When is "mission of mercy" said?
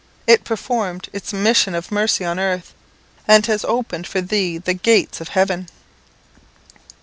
1.31-2.25